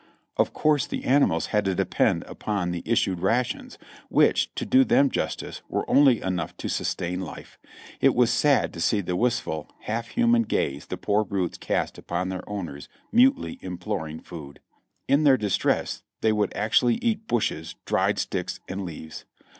Of 0.35 0.51
course 0.51 0.87
the 0.87 1.03
animals 1.03 1.45
had 1.53 1.63
to 1.65 1.75
depend 1.75 2.23
upon 2.23 2.71
the 2.71 2.81
issued 2.87 3.19
rations, 3.19 3.77
which, 4.09 4.51
to 4.55 4.65
do 4.65 4.83
them 4.83 5.11
justice, 5.11 5.61
were 5.69 5.87
only 5.87 6.23
enough 6.23 6.57
to 6.57 6.69
sustain 6.69 7.21
life. 7.21 7.59
It 7.99 8.15
was 8.15 8.31
sad 8.31 8.73
to 8.73 8.81
see 8.81 9.01
the 9.01 9.15
wistful, 9.15 9.69
half 9.81 10.07
human 10.07 10.41
gaze 10.41 10.87
the 10.87 10.97
poor 10.97 11.23
brutes 11.23 11.59
cast 11.59 11.99
upon 11.99 12.29
their 12.29 12.41
owners, 12.49 12.89
mutely 13.11 13.59
imploring 13.61 14.21
food. 14.21 14.59
In 15.07 15.23
their 15.23 15.37
distress 15.37 16.01
they 16.21 16.31
would 16.31 16.51
actually 16.55 16.95
eat 16.95 17.27
bushes, 17.27 17.75
dried 17.85 18.17
sticks 18.17 18.59
and 18.67 18.83
leaves. 18.83 19.25